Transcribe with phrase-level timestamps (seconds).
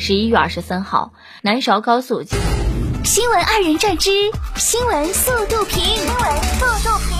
[0.00, 2.22] 十一月二十三号，南韶高速。
[3.02, 4.10] 新闻二人转之
[4.54, 5.82] 新闻速度评。
[5.82, 7.18] 新闻速度评。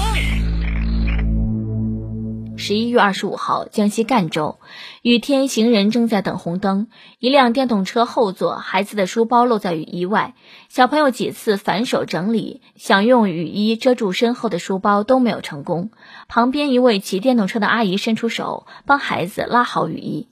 [2.57, 4.61] 十一月二十五号，江西赣州，
[5.03, 6.87] 雨天行人正在等红灯，
[7.19, 10.35] 一辆电动车后座，孩子的书包露在雨衣外，
[10.69, 15.91] 小朋友几次反手整理，想用雨衣遮住身后的书包都没有成功。
[16.29, 20.29] 旁边一位骑电动车的阿姨伸出手帮孩子拉好雨衣。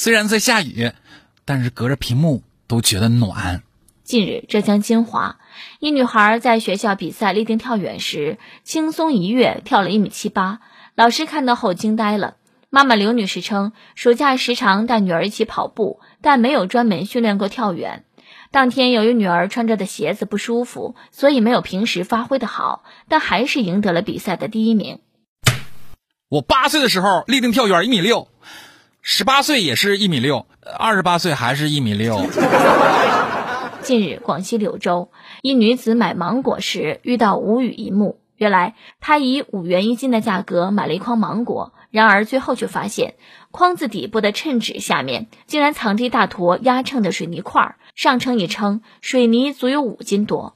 [0.00, 0.92] 虽然在下雨，
[1.44, 3.64] 但是隔着屏幕都觉得暖。
[4.04, 5.40] 近日，浙江金华
[5.80, 10.60] 一女孩在学校比赛立定跳远时，轻松一跃跳了一米七八，
[10.94, 12.36] 老师看到后惊呆了。
[12.70, 18.04] 妈妈刘女士称，暑假时常带女儿一起跑步，但没有专门训练过跳远。
[18.52, 25.00] 当天由于女儿穿着的鞋子不舒服，所以没有平时发挥的好，但还是赢得了比赛的第一名。
[26.28, 28.28] 我八岁的时候立定跳远一米六，
[29.10, 30.46] 十八岁也是一米六，
[30.78, 32.20] 二十八岁还是一米六。
[33.80, 38.20] 近日，广西柳州一女子买芒果时遇到无语一幕。
[38.36, 43.14] 原来，她以五元一斤的价格买了一筐芒果，然而最后却发现
[43.50, 50.54] 筐子底部的称纸下面竟然藏着一大坨压秤的水泥块，上称一称，水泥足有五斤多。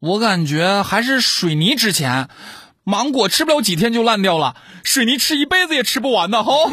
[0.00, 2.28] 我感觉还是水泥值钱，
[2.88, 6.70] 芒果吃不了几天就烂掉了，水泥吃一辈子也吃不完的吼。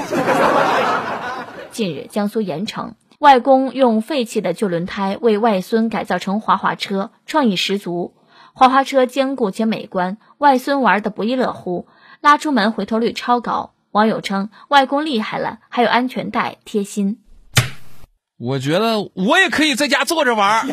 [1.72, 2.96] 近日，江苏盐城。
[3.20, 8.14] 外公用废弃的旧轮胎为外孙改造成滑滑车，创意十足。
[8.54, 11.86] 滑滑车坚固且美观，外孙玩的不亦乐乎，
[12.22, 13.74] 拉出门回头率超高。
[13.92, 17.20] 网友称外公厉害了，还有安全带，贴心。
[18.40, 20.66] 我觉得我也可以在家坐着玩。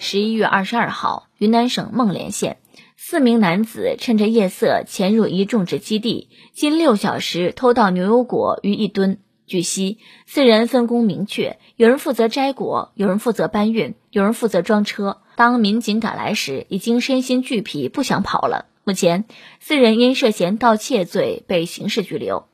[0.00, 2.56] 十一月二十二号，云南省孟连县
[3.02, 9.20] 四名男子趁着夜色潜入一种植基地，近六小时偷到牛油果逾一吨。
[9.46, 15.22] 据悉，四人分工明确，有人负责摘果，有人负责搬运，有人负责装车。
[15.34, 18.66] 当民警赶来时，已经身心俱疲，不想跑了。
[18.84, 19.24] 目前，
[19.60, 22.48] 四人因涉嫌盗窃罪被刑事拘留。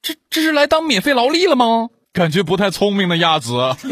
[0.00, 1.88] 这这是来当免费劳力了吗？
[2.12, 3.52] 感觉不太聪明的样子。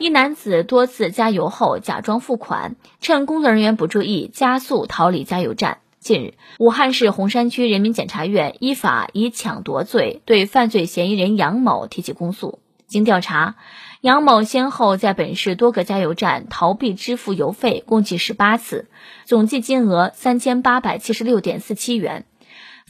[0.00, 5.80] 一男子多次加油后假装付款，趁工作人员不注意，加速逃离加油站。
[5.98, 12.60] 近日，武汉市洪山区人民检察院依法以抢夺罪对犯罪嫌疑人杨某提起公诉。
[12.86, 13.56] 经调查，
[14.00, 18.88] 杨某先后在本市多个加油站逃避支付油费共计十八次，
[19.26, 22.24] 总计金额三千八百七十六点四七元。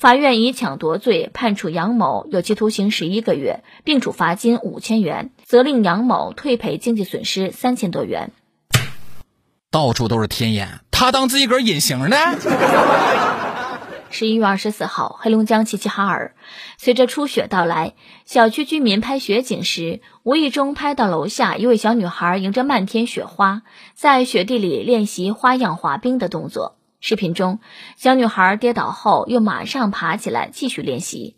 [0.01, 8.33] 法院以抢夺罪判处杨某有期徒刑十一个月，并处罚金五千元，责令杨某退赔经济损失三千多元。
[9.71, 12.17] 到处都是天眼，他当自己个儿隐形呢。
[14.09, 16.35] 十一月二十四号，黑龙江齐齐哈尔，
[16.79, 17.93] 随着初雪到来，
[18.25, 23.61] 小区居民拍雪景时，无意中拍到楼下一位小女孩迎着漫天雪花，
[23.93, 26.79] 在雪地里练习花样滑冰的动作。
[27.01, 27.59] 视频中，
[27.97, 31.35] 小女孩跌倒后又马上爬起来继续练习。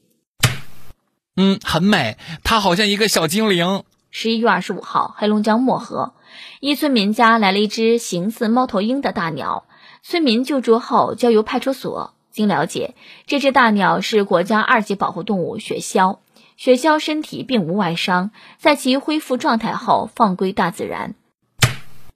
[1.36, 3.84] 嗯，很美，她好像一个小精灵。
[4.10, 6.14] 十一月二十五号，黑龙江漠河。
[6.60, 9.64] 一村民家来了一只形似猫头鹰的大鸟，
[10.02, 12.14] 村民救助后交由派出所。
[12.30, 12.94] 经了解，
[13.26, 16.18] 这只大鸟是国家二级保护动物雪鸮。
[16.56, 21.14] 雪鸮身体并无外伤，在其恢复状态后放归大自然。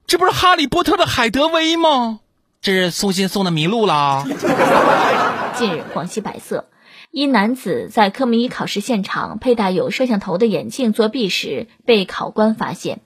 [0.06, 2.20] 这不是哈利波特的海德薇吗？
[2.61, 4.25] 这是送信送的迷路了。
[5.56, 6.69] 近日，广西百色
[7.11, 13.00] 一男子在科目一考试现场佩戴有摄像头的眼镜作弊时，被考官发现。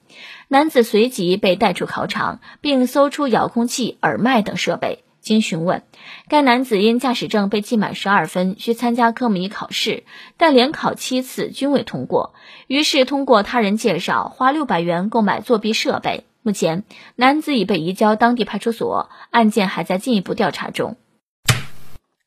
[0.49, 5.05] 男子随即被带出考场，并搜出遥控器、耳麦等设备。
[5.21, 5.83] 经询问，
[6.27, 10.03] 该男子因驾驶证被记满十二分，需参加科目一考试，
[10.35, 12.33] 但连考七次均未通过，
[12.65, 16.25] 于是通过他人介绍，花六百元购买作弊设备。
[16.43, 16.83] 目前，
[17.15, 20.97] 男子已被移交当地派出所，案件还在进一步调查中。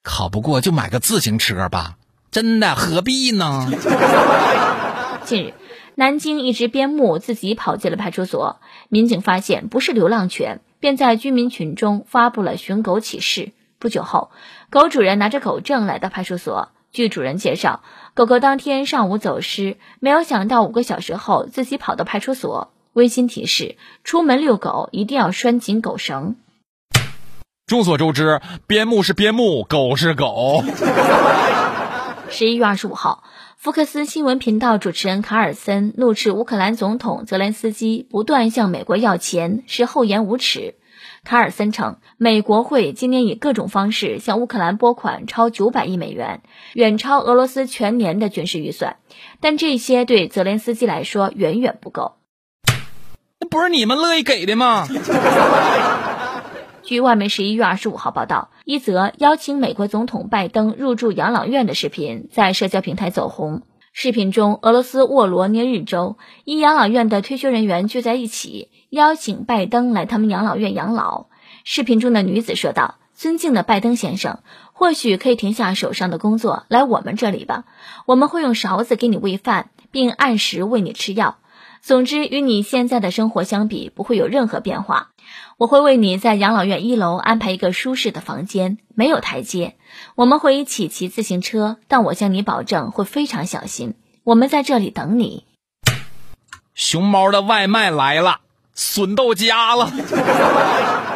[0.02, 1.96] 考不过就买个自行车吧，
[2.30, 3.68] 真的何必呢？
[5.24, 5.54] 近日。
[5.96, 13.52] 南京一只边牧自己跑进了派出所，民警发现不是流浪犬，便在居民群中发布了寻狗启事。
[13.78, 14.32] 不久后，
[14.70, 16.70] 狗主人拿着狗证来到派出所。
[16.90, 17.84] 据主人介绍，
[18.14, 22.73] 狗狗当天上午走失，没有想到五个小时后自己跑到派出所。
[22.94, 26.36] 温馨提示：出门遛狗一定要拴紧狗绳。
[27.66, 30.62] 众所周知，边牧是边牧，狗是狗。
[32.30, 33.24] 十一月二十五号。
[33.56, 40.74] 福克斯新闻频道主持人卡尔森怒斥乌克兰总统泽连斯基不断向美国要钱是厚颜无耻。
[41.24, 46.42] 卡尔森称，美国会今年以各种方式向乌克兰拨款超九百亿美元，
[46.74, 48.98] 远超俄罗斯全年的军事预算，
[49.40, 52.16] 但这些对泽连斯基来说远远不够。
[53.54, 54.88] 不是你们乐意给的吗？
[56.82, 63.62] 据外媒十一月二十五号报道，一则邀请美国总统拜登入住养老院的视频在社交平台走红。
[63.92, 71.26] 视频中，俄罗斯沃罗涅日州一养老院的退休人员聚在一起，邀请拜登来他们养老院养老。
[71.62, 74.40] 视频中的女子说道：“尊敬的拜登先生，
[74.72, 77.62] 或许可以停下手上的工作，来我们这里吧。
[78.04, 81.36] 我们会用勺子给你喂饭，并按时喂你吃药。
[81.84, 85.10] 总之，与你现在的生活相比，不会有任何变化。”
[85.58, 89.76] 我会为你在养老院一楼安排一个舒适的房间，没有台阶。
[90.14, 93.94] 我们会一起骑自行车，但我向你保证会非常小心。
[94.24, 95.44] 我们在这里等你。
[96.74, 98.40] 熊猫的外卖来了，
[98.74, 99.92] 笋到家了。